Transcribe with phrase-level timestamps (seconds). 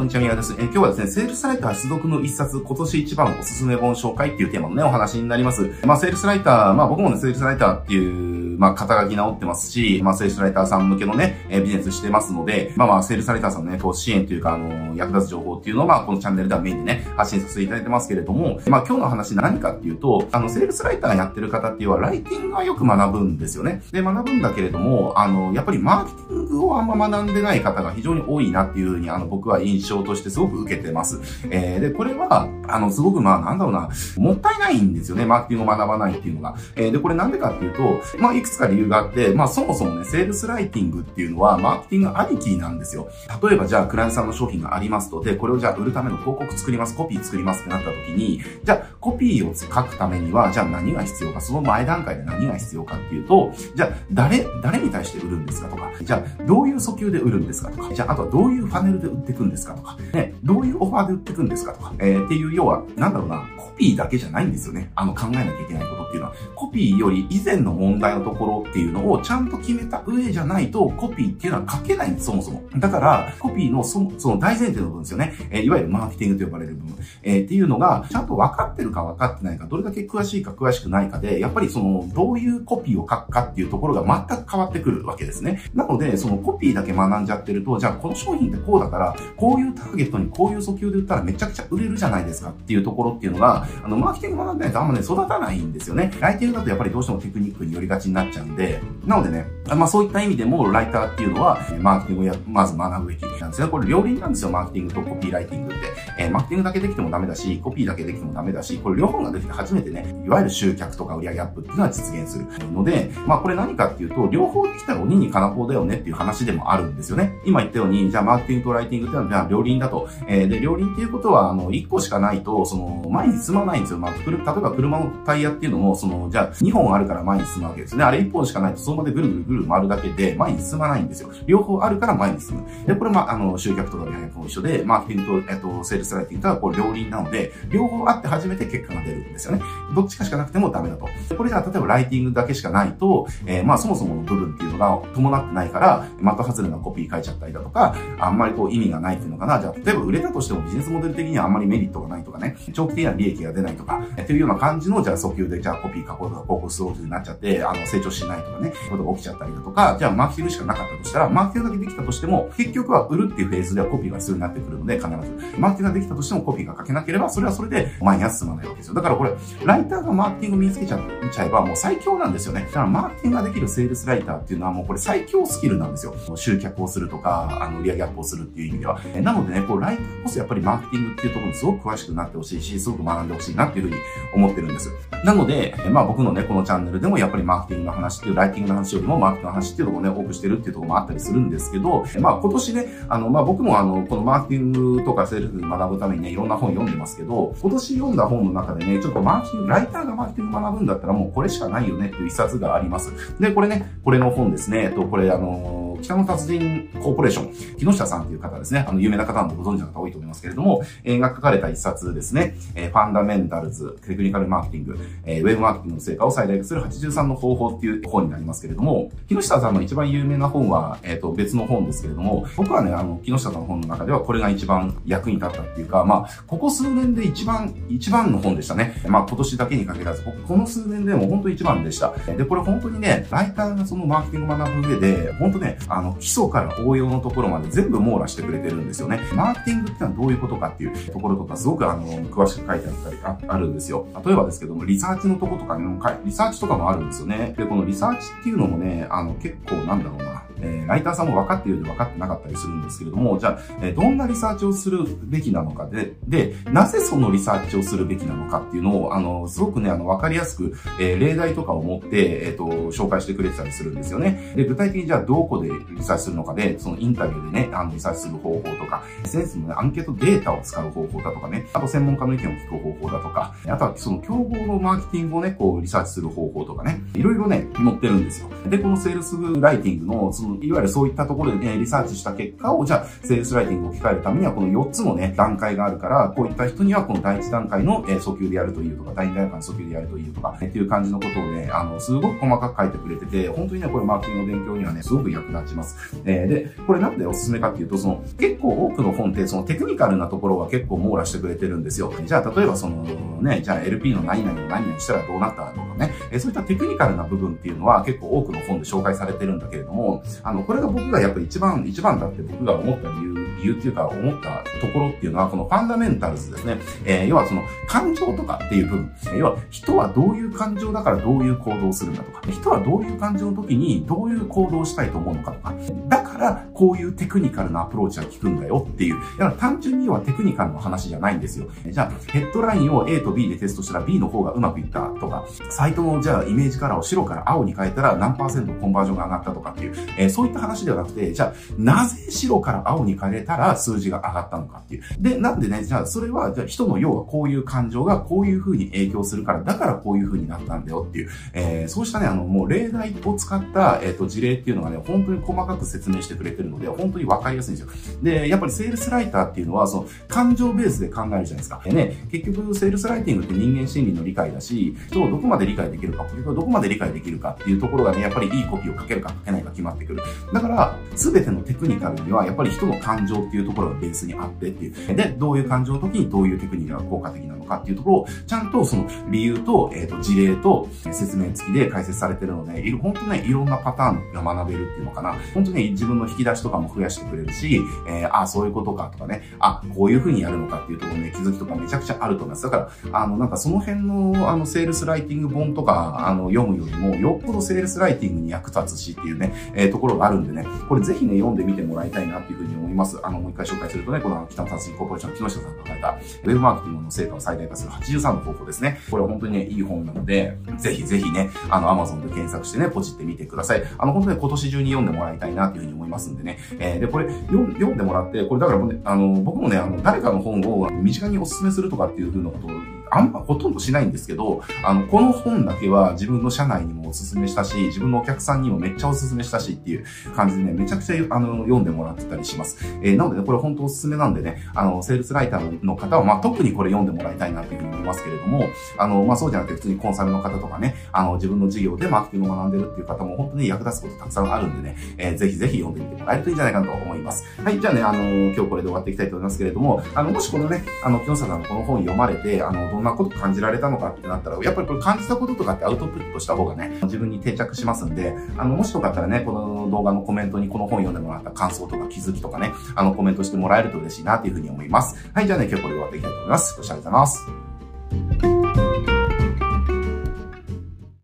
[0.00, 0.54] こんにちは、宮です。
[0.58, 5.74] え、今日はですね、セールスライター出読の一冊、今年一番おすすめ本紹介っていうテーマのね、お話になります。
[5.84, 23.82] まあ、セールスライター、まあ僕もね、セールスライターっていうまあ、肩書き直ってますし、まあ、セールスライターさん向けのね、え、ビジネスしてますので、まあまあ、セールスライターさんのね、投資支援というか、あの、役立つ情報っていうのを、まあ、このチャンネルではメインでね、発信させていただいてますけれども、まあ、今日の話何かっていうと、あの、セールスライターやってる方っていうのは、ライティングはよく学ぶんですよね。
[23.92, 31.20] で、学ぶんだけれども、あの、やっぱりマーケティングをあんま学んでない方が非常に多いなっていうふうに、あの、僕は印象としてすごく受けてます。
[31.50, 36.56] えー、で、これは、あの、すごくまあ、なんだろうな、もったいないんですよね、マーケティングを学ばないっていうのが。
[36.76, 43.08] えー、で、これなんでかっていうと、まあ、いくつか理由があって、まあそもそもね、セールスライティングっていうのはマーケティングありきなんですよ。
[43.42, 64.90] 例えばじゃあクライアントさんの商品がありますと、で、これをじゃあ売るための広告作ります、コピー作りますってなった時に、じゃあコピーを書くためには、じゃあ何が必要か、その前段階で何が必要かっていうと、じゃあ誰、誰に対して売るんですかとか、じゃあどういう訴求で売るんですかとか、じゃああとはどういうファネルで売っていくんですかとか、ね、どういうオファーで売っていくんですかとか、えー、っていう要は、なんだろうな、コピーだけじゃないんですよね。
[64.94, 72.62] あの考えなきゃいけないことっていうのは、コピーより以前の問題のところっていうのをちゃんと決めた上じゃないとコピーっていうのは書けないんです、そもそも。
[72.76, 75.34] だから、コピーのそその大前提の部分ですよね。
[75.50, 76.96] えー、いわゆるマーケティングと呼ばれる部分。
[77.22, 85.60] えー、っていうのが、ちゃんと分かってるか分かってないか、どれだけ詳しいか詳しくないかで、やっぱりその、どういうコピーを書くかっていうところが全く変わってくるわけですね。
[85.74, 96.12] なので、そのコピーだけ学んじゃってると、じゃあこの商品ってこうだから、こういうターゲットにこういう訴求で売ったらめちゃくちゃ売れるじゃないですかっていうところっていうのが、あの、マーケティング学んでないとあんまね、育たないんですよね。
[96.20, 105.86] ライティングだとやっぱりどうしてもテクニックに寄りがちになっちゃうんで、なのでね、まあそういった意味でも、ライターっていうのは、マーケティングをや、まず学ぶべきなんですが、これ両輪なんですよ、マーケティングとコピーライティングって。
[106.18, 117.38] えー、マーケティングだけできてもダメだし、コピーだけできてもダメだし、これ両方ができて初めてね、いわゆる集客とか売上アップっていうのは実現するので、まあこれ何かっていうと、両方できたら鬼に金棒だよねっていう話でもあるんですよね。
[117.44, 120.08] 今言ったように、じゃあマーケティングとライティングっていうのはじゃ両輪だと。
[120.28, 123.98] えー、で、両輪っていうことは、あの、1個しかないと、その、前に進まないんですよ。
[123.98, 128.04] まあ、例えば車のタイヤっていうのも、その、じゃあ2本あるから前に進むわけですね。
[128.04, 131.30] あれ1本しかないと、その場でぐるぐるぐる回るだけで前に進まないんですよ。
[131.46, 132.86] 両方あるから前に進む。
[132.86, 139.62] で、これまあ、あの、集客とか売上も一緒で、マーケティングと、えっと、セールスライティングとはこう両輪なので、両方あって初めて結果が出るんですよね。
[139.94, 141.08] どっちかしかなくてもダメだと。
[141.36, 149.60] これじゃあ、例えばライティングだけしかないと、えー、まあ、そもそもの部分っていうのが伴ってないから、的外れなコピー書いちゃったりだとか、あんまりこう意味がないっていうのかな。
[149.60, 165.58] じゃあ、例えば売れたとしてもビジネスモデル的にはあんまりメリットがないとかね、長期的な利益が出ないとか、っていうような感じの、じゃあ訴求で、じゃあコピー書こうとか、広告スローズになっちゃって、あの、成長しないとかね、ことが起きちゃったりだとか、じゃあマーケティングしかなかったとしたら、マーケティングだけできたとしても、結局は売るっていうフェーズではコピーが必要になってくるので、必ず。
[165.58, 168.94] マーケティングができたとしてもコピーが書けなければ、それはそれで前には進まないわけですよ。
[168.94, 169.32] だからこれ、
[169.64, 171.00] ライターがマーケティング身につけちゃ
[171.30, 172.62] ちゃえば、もう最強なんですよね。
[172.66, 176.14] だからマーケティングができるセールスライターっていうのはもうこれ最強スキルなんですよ。
[176.36, 179.00] 集客をするとか、あの、売上アップをするっていう意味では。
[179.22, 183.96] なのでね、こう、ライターこそやっぱりマーケティングっていうところにすごく詳しくなってほしいし、すごく学んでほしいなっていうふうに
[184.34, 184.90] 思ってるんです。
[185.24, 203.12] なので、まあ僕のね、このチャンネルでもやっぱりマーケティングの話っていう、ライティングの話よりもマーケティングの話っていうところをね、多くしてるっていうところもあったりするんですけど、まあ今年ね、あの、まあ僕もあの、このマーケティングとかセールス学ぶためにね、いろんな本読んでますけど、今年読んだ本の中でね、ちょっとマーケティング、ライターがマーケティング学ぶんだったらもうこれしかないよねっていう一冊があります。
[203.38, 208.84] で、これね、これの本ですね、えっと、これあの北の達人コーポレーション、木下さんという方ですね。
[208.88, 212.56] あの、有名な方なのでご存知の方多いと思いますけれども、えー、が書かれた一冊ですね。
[212.74, 229.02] えー、ファンダメンタルズ、テクニカルマーケティング、えー、ウェブマーケティングの成果を最大化する83の方法っていう本になりますけれども、木下さんの一番有名な本は、えっ、ー、と、別の本ですけれども、僕はね、あの、木下さんの本の中ではこれが一番役に立ったっていうか、まあ、ここ数年で一番、一番の本でしたね。
[229.06, 232.12] まあ、今年だけに限らず、この数年でも本当一番でした。
[232.36, 239.20] で、これ本当にね、ライターがそのマーケティングを学ぶ上で、本当ね、あの、基礎から応用のところまで全部網羅してくれてるんですよね。
[239.34, 244.06] マーケティングってのはどういうことかっていうところとかすごくあの、詳しく書いてあったりああるんですよ。
[244.24, 245.84] 例えばですけども、リサーチのとことかね
[246.24, 247.54] リサーチとかもあるんですよね。
[247.56, 264.52] で、このリサーチっていうのもね、あの、結構なんだろうな、えー、ライターさんも分かっているようで分かってなかったりするんですけれども、じゃあ、え、どんなリサーチをするべきなのかで、で、なぜそのリサーチをするべきなのかっていうのを、あの、すごくね、あの、分かりやすく、え、例題とかを持って、えっ、と、紹介してくれてたりするんですよね。
[264.56, 278.48] で、具体的にじゃあ、どこでリサーチするのかで、そのインタビューでね、あの、リサーチする方法とか、SNS の、ね、アンケートデータを使う方法だとかね、あと専門家の意見を聞く方法だとか、あとはその競合のマーケティングをね、こう、リサーチする方法とかね、いろいろね、載ってるんですよ。
[278.68, 295.96] で、このセールスライティングの、その、いわゆるそういったところでね、リサーチした結果を、じゃあ、セールスライティングを置き換えるためには、この4つのね、段階があるから、こういった人には、この第1段階の、え訴求でやるというとか、第2段階の訴求でやるというとか、っていう感じのことをね、あの、すごく細かく書いてくれてて、本当にね、これマーケティングの勉強にはね、すごく役立ちます。
[296.24, 302.12] えー、で、これなんでおすすめかっていうと、その、結構多くの本って、そのテクニカルなところは結構網羅してくれてるんですよ。
[302.24, 303.04] じゃあ、例えばその、
[303.40, 316.78] ね、じゃあ LP の何々を何々したらどうなったとかね、えそういったテクニカルな部分っていうのは結構多くの本で紹介されてるんだけれども、あの、これが僕がやっぱり一番、一番だって僕が思った理由理由っていうか思ったところっていうのは、このファンダメンタルズですね。
[317.04, 319.12] えー、要はその感情とかっていう部分。
[319.38, 325.74] 要は人はどういう感情だからどういう行動をするんだとか、人はどういう感情の時にどういう行動をしたいと思うのかとか、
[326.08, 329.20] だからこういうテクニカルなアプローチが効くんだよっていう。
[329.38, 331.66] だから単純にはテクニカルの話じゃないんですよ。
[331.86, 345.02] じゃあ、ヘッドラインを A と B でテストしたら B の方がうまくいったとか、サイトのじゃあイメージカラーを白から青に変えたら何パーセントコンバージョンが上がったとかっていう、えー、そういった話ではなくて、じゃあ、なぜ白から青に変えたら数字が上がったのかっていう。
[345.18, 358.18] で、なんでね、じゃあそれは、じゃあ人の要はこういう感情がこういう風に影響するから、だからこういう風になったんだよっていう、えー、そうしたね、あの、もう例題を使った、えっ、ー、と、事例っていうのがね、本当に細かく説明してくれてるので、本当にわかりやすいんですよ。
[358.22, 361.80] で、やっぱりセールスライターっていうのは、その、感情ベースで考えるじゃないですか。
[361.84, 370.22] でね、結局、セールスライティングって人間心理の理解だし、人をどこまで理解できるか、結局どこまで理解できるかっていうところがね、やっぱりいいコピーをかけるかかけないか決まってくる。
[370.52, 375.16] だから、すべてのテクニカルには、やっぱり人の感情っていうところがベースにあってっていう。
[375.16, 385.36] で、どういう感情の時にどういうテクニックが効果的なのかっていうところを、ちゃんとその理由と、えっ、ー、と、事例と説明付きで解説されてるので、いる、本当ね、いろんなパターンが学べるっていうのかな。
[385.54, 392.62] 本当に自分の引き出しとかも増やしてくれるし、えー、あ、そういうことかとかね、あ、こういう風にやるのかっていうところね、気づきとかめちゃくちゃあると思います。
[392.62, 403.18] だから、あの、なんかその辺の、あの、セールスライティング本とか、あの、読むよりも、よっぽどセールスライティングに役立つしっていうね、えー、ところがあるんでね、これぜひね、読んでみてもらいたいなっていう風に思います。
[403.30, 408.98] あの、もう一回紹介するとね、この北野達人コーポレーション木下さんが書かれた、ウェブマーケティングの成果を最大化する83の方法ですね。
[409.10, 413.84] これは本当にね、いい本なので、ぜひぜひね、あの、Amazon で検索してね、ポチってみてください。
[413.98, 416.58] あの、本当に今年中に読んでもらいたいなというふうに思いますんでね。
[416.80, 422.70] えー、で、これ、読んでもらって、これだから、ね、あの、僕もね、あの、誰かの本を身近にお勧めするとかっていうふうなことを
[423.10, 430.04] あんまほとんどしないんですけど、あの、この本だけは自分の社内にもおすすめしたし、自分のお客さんにもめっちゃおすすめしたしっていう
[430.34, 432.78] 感じでね、めちゃくちゃあの読んでもらってたりします。
[433.02, 438.64] えー、なのでね、これ本当おすすめなんでね、あの、セールスライターの方は、まあ、特にこれ読んでもらいたいなっていうふうに思いますけれども、
[438.98, 447.44] あの、まあ、そうじゃなくて普通にコンサルの方とかね、あの、自分の事業でマーケティングを学んでるっていう方も本当に役立つことたくさんあるんでね、えー、ぜひぜひ読んでみてもらえるといいんじゃないかなと思います。
[447.62, 448.18] はい、じゃあね、あの、
[448.54, 465.16] 今日これで終わっていきたいと思いますけれども、あの、もしこのね、あの、木下さんのこの本読まれて、あの、んなこと感じられたのかってなったら、やっぱりこれ感じたこととかってアウトプットした方がね、自分に定着しますんで、あの、もしよかったらね、この動画のコメントにこの本読んでもらった感想とか気づきとかね、あの、コメントしてもらえると嬉しいなっていうふうに思います。
[465.32, 466.76] はい、じゃあね、今日これで終わっていきたいと思います。
[466.76, 468.59] ご視聴ありがとうございます。